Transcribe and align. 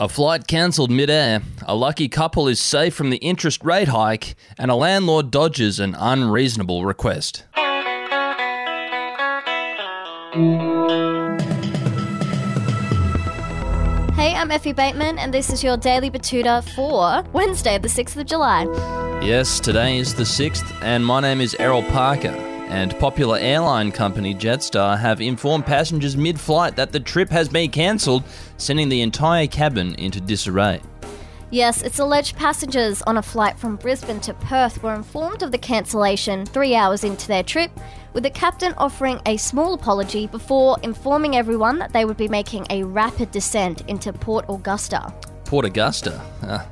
A 0.00 0.08
flight 0.08 0.46
cancelled 0.46 0.92
midair, 0.92 1.42
a 1.66 1.74
lucky 1.74 2.08
couple 2.08 2.46
is 2.46 2.60
safe 2.60 2.94
from 2.94 3.10
the 3.10 3.16
interest 3.16 3.64
rate 3.64 3.88
hike, 3.88 4.36
and 4.56 4.70
a 4.70 4.76
landlord 4.76 5.32
dodges 5.32 5.80
an 5.80 5.96
unreasonable 5.98 6.84
request. 6.84 7.42
Hey, 14.14 14.36
I'm 14.36 14.52
Effie 14.52 14.72
Bateman, 14.72 15.18
and 15.18 15.34
this 15.34 15.50
is 15.50 15.64
your 15.64 15.76
Daily 15.76 16.12
Betoota 16.12 16.62
for 16.76 17.28
Wednesday, 17.32 17.76
the 17.78 17.88
6th 17.88 18.16
of 18.16 18.26
July. 18.26 18.66
Yes, 19.20 19.58
today 19.58 19.98
is 19.98 20.14
the 20.14 20.22
6th, 20.22 20.80
and 20.80 21.04
my 21.04 21.18
name 21.18 21.40
is 21.40 21.56
Errol 21.58 21.82
Parker. 21.82 22.57
And 22.68 22.98
popular 22.98 23.38
airline 23.38 23.90
company 23.90 24.34
Jetstar 24.34 24.98
have 24.98 25.22
informed 25.22 25.64
passengers 25.64 26.16
mid 26.16 26.38
flight 26.38 26.76
that 26.76 26.92
the 26.92 27.00
trip 27.00 27.30
has 27.30 27.48
been 27.48 27.70
cancelled, 27.70 28.24
sending 28.58 28.90
the 28.90 29.00
entire 29.00 29.46
cabin 29.46 29.94
into 29.94 30.20
disarray. 30.20 30.80
Yes, 31.50 31.82
it's 31.82 31.98
alleged 31.98 32.36
passengers 32.36 33.00
on 33.02 33.16
a 33.16 33.22
flight 33.22 33.58
from 33.58 33.76
Brisbane 33.76 34.20
to 34.20 34.34
Perth 34.34 34.82
were 34.82 34.94
informed 34.94 35.42
of 35.42 35.50
the 35.50 35.56
cancellation 35.56 36.44
three 36.44 36.74
hours 36.74 37.04
into 37.04 37.26
their 37.26 37.42
trip, 37.42 37.70
with 38.12 38.22
the 38.22 38.30
captain 38.30 38.74
offering 38.76 39.18
a 39.24 39.38
small 39.38 39.72
apology 39.72 40.26
before 40.26 40.76
informing 40.82 41.36
everyone 41.36 41.78
that 41.78 41.94
they 41.94 42.04
would 42.04 42.18
be 42.18 42.28
making 42.28 42.66
a 42.68 42.82
rapid 42.82 43.30
descent 43.30 43.80
into 43.88 44.12
Port 44.12 44.44
Augusta. 44.50 45.10
Port 45.46 45.64
Augusta. 45.64 46.20
Uh, 46.42 46.62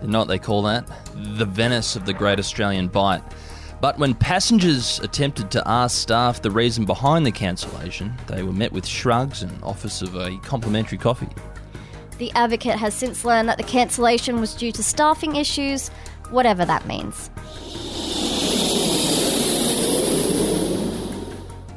you 0.00 0.08
know 0.08 0.20
what 0.20 0.28
they 0.28 0.38
call 0.38 0.62
that? 0.62 0.88
The 1.36 1.44
Venice 1.44 1.94
of 1.94 2.06
the 2.06 2.14
Great 2.14 2.38
Australian 2.38 2.88
Bight. 2.88 3.22
But 3.80 3.98
when 3.98 4.14
passengers 4.14 4.98
attempted 5.00 5.50
to 5.52 5.62
ask 5.66 5.96
staff 5.96 6.42
the 6.42 6.50
reason 6.50 6.84
behind 6.84 7.24
the 7.24 7.30
cancellation, 7.30 8.12
they 8.26 8.42
were 8.42 8.52
met 8.52 8.72
with 8.72 8.84
shrugs 8.84 9.42
and 9.42 9.62
offers 9.62 10.02
of 10.02 10.16
a 10.16 10.36
complimentary 10.38 10.98
coffee. 10.98 11.28
The 12.18 12.32
advocate 12.32 12.74
has 12.74 12.94
since 12.94 13.24
learned 13.24 13.48
that 13.48 13.58
the 13.58 13.64
cancellation 13.64 14.40
was 14.40 14.54
due 14.54 14.72
to 14.72 14.82
staffing 14.82 15.36
issues, 15.36 15.90
whatever 16.30 16.64
that 16.64 16.86
means. 16.86 17.30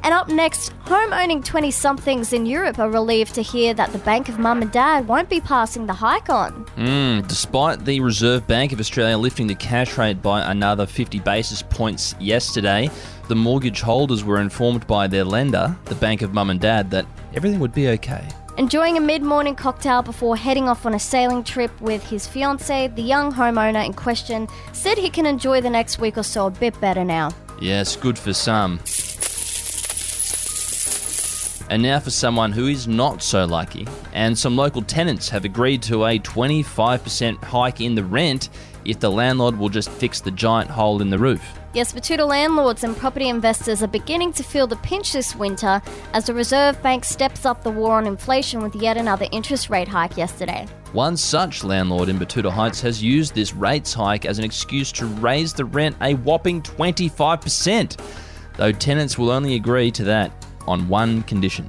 And 0.04 0.12
up 0.12 0.28
next, 0.28 0.70
home 0.80 1.12
owning 1.12 1.42
20 1.42 1.70
somethings 1.70 2.32
in 2.32 2.44
Europe 2.44 2.78
are 2.80 2.90
relieved 2.90 3.34
to 3.36 3.42
hear 3.42 3.72
that 3.74 3.92
the 3.92 3.98
Bank 3.98 4.28
of 4.28 4.38
Mum 4.38 4.60
and 4.60 4.72
Dad 4.72 5.06
won't 5.06 5.28
be 5.28 5.40
passing 5.40 5.86
the 5.86 5.92
hike 5.92 6.28
on. 6.28 6.64
Mm, 6.76 7.28
despite 7.28 7.84
the 7.84 8.00
Reserve 8.00 8.46
Bank 8.48 8.72
of 8.72 8.80
Australia 8.80 9.16
lifting 9.16 9.46
the 9.46 9.54
cash 9.54 9.96
rate 9.96 10.20
by 10.20 10.50
another 10.50 10.86
50 10.86 11.20
basis 11.20 11.62
points 11.62 12.16
yesterday, 12.18 12.90
the 13.28 13.36
mortgage 13.36 13.80
holders 13.80 14.24
were 14.24 14.40
informed 14.40 14.86
by 14.88 15.06
their 15.06 15.24
lender, 15.24 15.76
the 15.84 15.94
Bank 15.94 16.22
of 16.22 16.34
Mum 16.34 16.50
and 16.50 16.60
Dad, 16.60 16.90
that 16.90 17.06
everything 17.34 17.60
would 17.60 17.72
be 17.72 17.88
okay. 17.88 18.26
Enjoying 18.58 18.98
a 18.98 19.00
mid 19.00 19.22
morning 19.22 19.54
cocktail 19.54 20.02
before 20.02 20.36
heading 20.36 20.68
off 20.68 20.84
on 20.84 20.94
a 20.94 20.98
sailing 20.98 21.42
trip 21.42 21.70
with 21.80 22.02
his 22.02 22.26
fiancee, 22.26 22.88
the 22.88 23.02
young 23.02 23.32
homeowner 23.32 23.86
in 23.86 23.94
question 23.94 24.46
said 24.72 24.98
he 24.98 25.08
can 25.08 25.24
enjoy 25.24 25.60
the 25.60 25.70
next 25.70 26.00
week 26.00 26.18
or 26.18 26.22
so 26.22 26.46
a 26.46 26.50
bit 26.50 26.78
better 26.80 27.04
now. 27.04 27.30
Yes, 27.60 27.96
good 27.96 28.18
for 28.18 28.32
some. 28.32 28.80
And 31.72 31.82
now 31.82 32.00
for 32.00 32.10
someone 32.10 32.52
who 32.52 32.66
is 32.66 32.86
not 32.86 33.22
so 33.22 33.46
lucky, 33.46 33.88
and 34.12 34.38
some 34.38 34.58
local 34.58 34.82
tenants 34.82 35.30
have 35.30 35.46
agreed 35.46 35.80
to 35.84 36.04
a 36.04 36.18
25% 36.18 37.42
hike 37.42 37.80
in 37.80 37.94
the 37.94 38.04
rent 38.04 38.50
if 38.84 39.00
the 39.00 39.10
landlord 39.10 39.58
will 39.58 39.70
just 39.70 39.88
fix 39.88 40.20
the 40.20 40.32
giant 40.32 40.68
hole 40.68 41.00
in 41.00 41.08
the 41.08 41.18
roof. 41.18 41.42
Yes, 41.72 41.94
Betoota 41.94 42.28
landlords 42.28 42.84
and 42.84 42.94
property 42.94 43.30
investors 43.30 43.82
are 43.82 43.86
beginning 43.86 44.34
to 44.34 44.42
feel 44.42 44.66
the 44.66 44.76
pinch 44.76 45.14
this 45.14 45.34
winter 45.34 45.80
as 46.12 46.26
the 46.26 46.34
Reserve 46.34 46.82
Bank 46.82 47.06
steps 47.06 47.46
up 47.46 47.62
the 47.62 47.70
war 47.70 47.92
on 47.92 48.06
inflation 48.06 48.62
with 48.62 48.74
yet 48.74 48.98
another 48.98 49.24
interest 49.32 49.70
rate 49.70 49.88
hike 49.88 50.18
yesterday. 50.18 50.68
One 50.92 51.16
such 51.16 51.64
landlord 51.64 52.10
in 52.10 52.18
Betoota 52.18 52.50
Heights 52.50 52.82
has 52.82 53.02
used 53.02 53.34
this 53.34 53.54
rates 53.54 53.94
hike 53.94 54.26
as 54.26 54.38
an 54.38 54.44
excuse 54.44 54.92
to 54.92 55.06
raise 55.06 55.54
the 55.54 55.64
rent 55.64 55.96
a 56.02 56.12
whopping 56.16 56.60
25%, 56.60 57.98
though 58.58 58.72
tenants 58.72 59.16
will 59.16 59.30
only 59.30 59.54
agree 59.54 59.90
to 59.92 60.04
that 60.04 60.41
on 60.66 60.88
one 60.88 61.22
condition. 61.24 61.68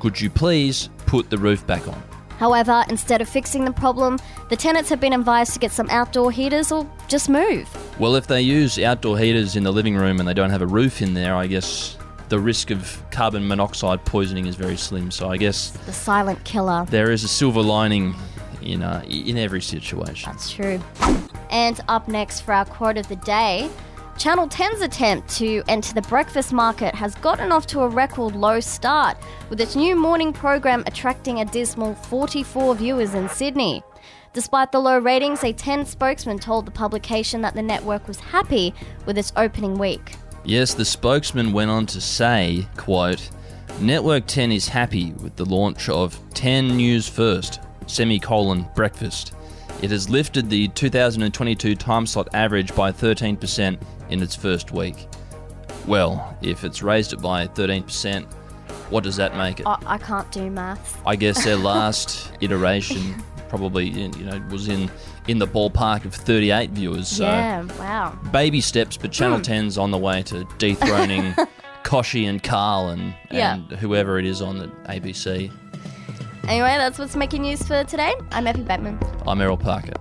Could 0.00 0.20
you 0.20 0.30
please 0.30 0.90
put 1.06 1.30
the 1.30 1.38
roof 1.38 1.66
back 1.66 1.86
on? 1.88 2.02
However, 2.38 2.84
instead 2.88 3.20
of 3.20 3.28
fixing 3.28 3.64
the 3.64 3.72
problem, 3.72 4.18
the 4.48 4.54
tenants 4.56 4.88
have 4.90 5.00
been 5.00 5.12
advised 5.12 5.54
to 5.54 5.58
get 5.58 5.72
some 5.72 5.88
outdoor 5.90 6.30
heaters 6.30 6.70
or 6.70 6.88
just 7.08 7.28
move. 7.28 7.68
Well, 7.98 8.14
if 8.14 8.28
they 8.28 8.40
use 8.42 8.78
outdoor 8.78 9.18
heaters 9.18 9.56
in 9.56 9.64
the 9.64 9.72
living 9.72 9.96
room 9.96 10.20
and 10.20 10.28
they 10.28 10.34
don't 10.34 10.50
have 10.50 10.62
a 10.62 10.66
roof 10.66 11.02
in 11.02 11.14
there, 11.14 11.34
I 11.34 11.48
guess 11.48 11.96
the 12.28 12.38
risk 12.38 12.70
of 12.70 13.02
carbon 13.10 13.48
monoxide 13.48 14.04
poisoning 14.04 14.46
is 14.46 14.54
very 14.54 14.76
slim. 14.76 15.10
So 15.10 15.28
I 15.28 15.36
guess 15.36 15.70
The 15.70 15.92
silent 15.92 16.44
killer. 16.44 16.86
there 16.90 17.10
is 17.10 17.24
a 17.24 17.28
silver 17.28 17.60
lining 17.62 18.14
in 18.62 18.82
uh, 18.84 19.02
in 19.08 19.36
every 19.36 19.62
situation. 19.62 20.30
That's 20.30 20.50
true. 20.52 20.80
And 21.50 21.80
up 21.88 22.06
next 22.06 22.42
for 22.42 22.52
our 22.52 22.66
quote 22.66 22.98
of 22.98 23.08
the 23.08 23.16
day 23.16 23.68
Channel 24.18 24.48
10's 24.48 24.80
attempt 24.80 25.28
to 25.36 25.62
enter 25.68 25.94
the 25.94 26.02
breakfast 26.02 26.52
market 26.52 26.92
has 26.92 27.14
gotten 27.14 27.52
off 27.52 27.68
to 27.68 27.82
a 27.82 27.88
record 27.88 28.34
low 28.34 28.58
start, 28.58 29.16
with 29.48 29.60
its 29.60 29.76
new 29.76 29.94
morning 29.94 30.32
program 30.32 30.82
attracting 30.88 31.38
a 31.38 31.44
dismal 31.44 31.94
44 31.94 32.74
viewers 32.74 33.14
in 33.14 33.28
Sydney. 33.28 33.80
Despite 34.32 34.72
the 34.72 34.80
low 34.80 34.98
ratings, 34.98 35.44
a 35.44 35.52
10 35.52 35.86
spokesman 35.86 36.40
told 36.40 36.66
the 36.66 36.72
publication 36.72 37.42
that 37.42 37.54
the 37.54 37.62
network 37.62 38.08
was 38.08 38.18
happy 38.18 38.74
with 39.06 39.16
its 39.18 39.32
opening 39.36 39.78
week. 39.78 40.16
Yes, 40.44 40.74
the 40.74 40.84
spokesman 40.84 41.52
went 41.52 41.70
on 41.70 41.86
to 41.86 42.00
say, 42.00 42.66
quote, 42.76 43.30
Network 43.80 44.26
10 44.26 44.50
is 44.50 44.66
happy 44.66 45.12
with 45.12 45.36
the 45.36 45.46
launch 45.46 45.88
of 45.88 46.18
10 46.34 46.76
News 46.76 47.08
First, 47.08 47.60
semicolon, 47.86 48.66
breakfast. 48.74 49.32
It 49.80 49.90
has 49.90 50.08
lifted 50.08 50.50
the 50.50 50.68
2022 50.68 51.74
time 51.76 52.06
slot 52.06 52.28
average 52.34 52.74
by 52.74 52.90
13% 52.90 53.80
in 54.10 54.22
its 54.22 54.34
first 54.34 54.72
week. 54.72 55.06
Well, 55.86 56.36
if 56.42 56.64
it's 56.64 56.82
raised 56.82 57.12
it 57.12 57.22
by 57.22 57.46
13%, 57.46 58.24
what 58.90 59.04
does 59.04 59.16
that 59.16 59.36
make 59.36 59.60
it? 59.60 59.66
I, 59.66 59.78
I 59.86 59.98
can't 59.98 60.30
do 60.32 60.50
maths. 60.50 60.96
I 61.06 61.16
guess 61.16 61.44
their 61.44 61.56
last 61.72 62.32
iteration 62.40 63.22
probably 63.48 63.88
you 63.88 64.08
know 64.24 64.38
was 64.50 64.68
in 64.68 64.90
in 65.26 65.38
the 65.38 65.46
ballpark 65.46 66.04
of 66.04 66.14
38 66.14 66.70
viewers. 66.70 67.08
So 67.08 67.24
yeah, 67.24 67.62
wow. 67.78 68.18
baby 68.32 68.60
steps, 68.60 68.96
but 68.96 69.12
Channel 69.12 69.38
hmm. 69.38 69.44
10's 69.44 69.78
on 69.78 69.90
the 69.90 69.98
way 69.98 70.22
to 70.24 70.44
dethroning 70.58 71.34
Kochie 71.84 72.28
and 72.28 72.42
Karl 72.42 72.88
and, 72.88 73.14
Yeah. 73.30 73.54
and 73.54 73.72
whoever 73.72 74.18
it 74.18 74.26
is 74.26 74.42
on 74.42 74.58
the 74.58 74.68
ABC. 74.88 75.50
Anyway, 76.48 76.74
that's 76.78 76.98
what's 76.98 77.14
making 77.14 77.42
news 77.42 77.62
for 77.62 77.84
today. 77.84 78.14
I'm 78.32 78.46
Effie 78.46 78.62
Batman. 78.62 78.98
I'm 79.26 79.38
Errol 79.42 79.58
Parker. 79.58 79.92